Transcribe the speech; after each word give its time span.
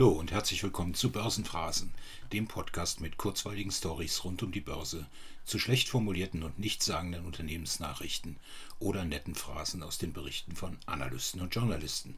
Hallo 0.00 0.12
und 0.12 0.32
herzlich 0.32 0.62
willkommen 0.62 0.94
zu 0.94 1.12
Börsenphrasen, 1.12 1.92
dem 2.32 2.48
Podcast 2.48 3.02
mit 3.02 3.18
kurzweiligen 3.18 3.70
Stories 3.70 4.24
rund 4.24 4.42
um 4.42 4.50
die 4.50 4.62
Börse, 4.62 5.06
zu 5.44 5.58
schlecht 5.58 5.90
formulierten 5.90 6.42
und 6.42 6.58
nichtssagenden 6.58 7.26
Unternehmensnachrichten 7.26 8.38
oder 8.78 9.04
netten 9.04 9.34
Phrasen 9.34 9.82
aus 9.82 9.98
den 9.98 10.14
Berichten 10.14 10.56
von 10.56 10.78
Analysten 10.86 11.42
und 11.42 11.54
Journalisten. 11.54 12.16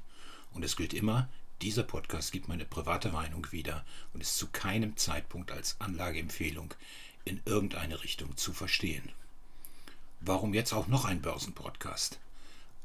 Und 0.53 0.63
es 0.63 0.77
gilt 0.77 0.95
immer, 0.95 1.29
dieser 1.61 1.83
Podcast 1.83 2.31
gibt 2.31 2.47
meine 2.47 2.67
private 2.67 3.11
Meinung 3.11 3.49
wieder 3.51 3.85
und 4.15 4.21
ist 4.21 4.39
zu 4.39 4.47
keinem 4.47 4.97
Zeitpunkt 4.97 5.51
als 5.51 5.75
Anlageempfehlung 5.81 6.75
in 7.25 7.41
irgendeine 7.47 8.05
Richtung 8.05 8.37
zu 8.37 8.53
verstehen. 8.53 9.09
Warum 10.21 10.55
jetzt 10.55 10.73
auch 10.73 10.87
noch 10.87 11.05
ein 11.05 11.21
Börsenpodcast? 11.21 12.21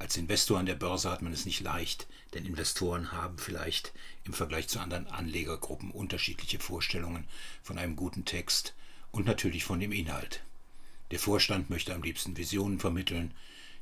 Als 0.00 0.16
Investor 0.16 0.58
an 0.58 0.66
der 0.66 0.76
Börse 0.76 1.10
hat 1.10 1.22
man 1.22 1.32
es 1.32 1.44
nicht 1.44 1.60
leicht, 1.60 2.06
denn 2.32 2.46
Investoren 2.46 3.10
haben 3.12 3.36
vielleicht 3.36 3.92
im 4.24 4.32
Vergleich 4.32 4.68
zu 4.68 4.78
anderen 4.78 5.08
Anlegergruppen 5.08 5.90
unterschiedliche 5.90 6.60
Vorstellungen 6.60 7.26
von 7.62 7.78
einem 7.78 7.96
guten 7.96 8.24
Text 8.24 8.74
und 9.10 9.26
natürlich 9.26 9.64
von 9.64 9.80
dem 9.80 9.92
Inhalt. 9.92 10.42
Der 11.10 11.18
Vorstand 11.18 11.70
möchte 11.70 11.94
am 11.94 12.02
liebsten 12.02 12.36
Visionen 12.36 12.78
vermitteln, 12.78 13.34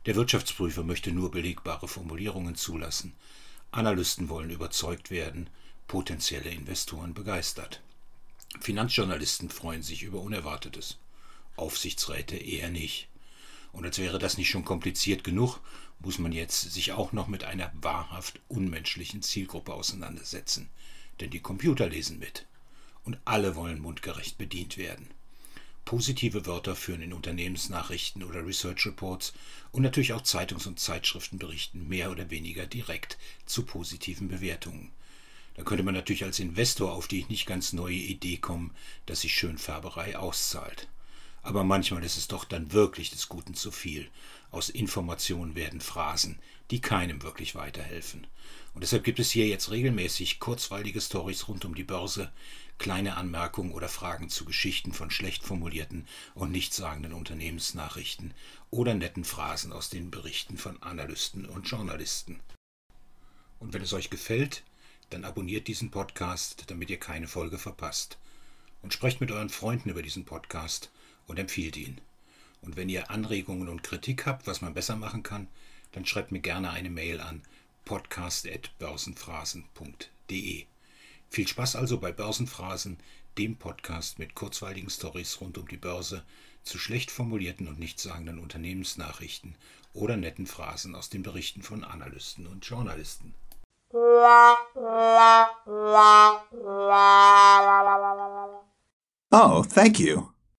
der 0.07 0.15
Wirtschaftsprüfer 0.15 0.85
möchte 0.85 1.13
nur 1.13 1.31
belegbare 1.33 1.89
Formulierungen 1.89 2.55
zulassen, 2.55 3.13
Analysten 3.73 4.29
wollen 4.29 4.51
überzeugt 4.51 5.11
werden, 5.11 5.51
potenzielle 5.89 6.51
Investoren 6.51 7.13
begeistert. 7.13 7.83
Finanzjournalisten 8.61 9.51
freuen 9.51 9.83
sich 9.83 10.03
über 10.03 10.21
Unerwartetes, 10.21 10.99
Aufsichtsräte 11.57 12.37
eher 12.37 12.71
nicht. 12.71 13.09
Und 13.77 13.85
als 13.85 13.99
wäre 13.99 14.19
das 14.19 14.39
nicht 14.39 14.49
schon 14.49 14.65
kompliziert 14.65 15.23
genug, 15.23 15.61
muss 15.99 16.19
man 16.19 16.33
jetzt 16.33 16.73
sich 16.73 16.93
auch 16.93 17.13
noch 17.13 17.29
mit 17.29 17.45
einer 17.45 17.71
wahrhaft 17.75 18.41
unmenschlichen 18.49 19.21
Zielgruppe 19.21 19.75
auseinandersetzen. 19.75 20.71
Denn 21.21 21.29
die 21.29 21.41
Computer 21.41 21.87
lesen 21.87 22.19
mit. 22.19 22.47
Und 23.05 23.19
alle 23.27 23.55
wollen 23.55 23.79
mundgerecht 23.79 24.39
bedient 24.39 24.79
werden. 24.79 25.09
Positive 25.85 26.47
Wörter 26.47 26.75
führen 26.75 27.03
in 27.03 27.13
Unternehmensnachrichten 27.13 28.25
oder 28.25 28.47
Research 28.47 28.87
Reports 28.87 29.35
und 29.73 29.83
natürlich 29.83 30.15
auch 30.15 30.23
Zeitungs- 30.23 30.67
und 30.67 30.81
Zeitschriftenberichten 30.81 31.87
mehr 31.87 32.11
oder 32.11 32.31
weniger 32.31 32.67
direkt 32.67 33.19
zu 33.45 33.67
positiven 33.67 34.29
Bewertungen. 34.29 34.91
Da 35.53 35.65
könnte 35.65 35.85
man 35.85 35.95
natürlich 35.95 36.25
als 36.25 36.39
Investor 36.39 36.93
auf 36.93 37.09
die 37.09 37.27
nicht 37.29 37.45
ganz 37.45 37.75
neue 37.75 37.95
Idee 37.95 38.39
kommen, 38.39 38.75
dass 39.05 39.21
sich 39.21 39.35
Schönfärberei 39.35 40.17
auszahlt. 40.17 40.89
Aber 41.47 41.63
manchmal 41.63 42.03
ist 42.03 42.17
es 42.17 42.27
doch 42.27 42.43
dann 42.45 42.73
wirklich 42.73 43.11
des 43.11 43.29
Guten 43.29 43.55
zu 43.55 43.71
viel. 43.71 44.11
Aus 44.51 44.69
Informationen 44.69 45.55
werden 45.55 45.81
Phrasen, 45.81 46.41
die 46.73 46.81
keinem 46.81 47.23
wirklich 47.23 47.55
weiterhelfen. 47.55 48.27
Und 48.75 48.81
deshalb 48.81 49.05
gibt 49.05 49.21
es 49.21 49.31
hier 49.31 49.47
jetzt 49.47 49.71
regelmäßig 49.71 50.41
kurzweilige 50.41 51.01
Stories 51.01 51.47
rund 51.47 51.65
um 51.65 51.77
die 51.77 51.85
Börse, 51.85 52.33
kleine 52.79 53.17
Anmerkungen 53.17 53.71
oder 53.71 53.89
Fragen 53.89 54.29
zu 54.29 54.45
Geschichten 54.45 54.93
von 54.93 55.13
schlecht 55.13 55.45
formulierten 55.45 56.09
und 56.35 56.51
nichtssagenden 56.51 57.13
Unternehmensnachrichten 57.13 58.35
oder 58.73 58.95
netten 58.95 59.23
Phrasen 59.23 59.73
aus 59.73 59.89
den 59.89 60.11
Berichten 60.11 60.59
von 60.59 60.83
Analysten 60.83 61.47
und 61.47 61.69
Journalisten. 61.69 62.41
Und 63.61 63.73
wenn 63.73 63.83
es 63.83 63.93
euch 63.93 64.11
gefällt, 64.11 64.65
dann 65.11 65.25
abonniert 65.25 65.69
diesen 65.69 65.93
Podcast, 65.93 66.65
damit 66.67 66.91
ihr 66.91 66.99
keine 66.99 67.29
Folge 67.29 67.59
verpasst. 67.59 68.19
Und 68.83 68.93
sprecht 68.93 69.21
mit 69.21 69.31
euren 69.31 69.49
Freunden 69.49 69.91
über 69.91 70.03
diesen 70.03 70.25
Podcast 70.25 70.91
und 71.27 71.39
empfiehlt 71.39 71.77
ihn. 71.77 72.01
Und 72.63 72.77
wenn 72.77 72.89
ihr 72.89 73.11
Anregungen 73.11 73.69
und 73.69 73.83
Kritik 73.83 74.25
habt, 74.27 74.47
was 74.47 74.61
man 74.61 74.75
besser 74.75 74.95
machen 74.97 75.23
kann, 75.23 75.49
dann 75.93 76.07
schreibt 76.07 76.33
mir 76.33 76.41
gerne 76.41 76.71
eine 76.71 76.91
Mail 76.91 77.21
an 77.21 77.43
podcast.börsenphrasen.de. 77.85 80.65
Viel 81.31 81.49
Spaß 81.49 81.77
also 81.77 81.99
bei 81.99 82.11
Börsenphrasen, 82.13 82.99
dem 83.39 83.57
Podcast 83.57 84.19
mit 84.19 84.35
kurzweiligen 84.35 84.91
Stories 84.91 85.41
rund 85.41 85.57
um 85.59 85.69
die 85.69 85.77
Börse, 85.77 86.25
zu 86.63 86.79
schlecht 86.79 87.11
formulierten 87.11 87.69
und 87.69 87.79
nichtssagenden 87.79 88.39
Unternehmensnachrichten 88.39 89.55
oder 89.93 90.17
netten 90.17 90.47
Phrasen 90.47 90.95
aus 90.95 91.11
den 91.11 91.23
Berichten 91.23 91.63
von 91.63 91.85
Analysten 91.85 92.47
und 92.47 92.67
Journalisten. 92.67 93.35
Oh, 99.31 99.63
thank 99.63 100.01
you. 100.01 100.36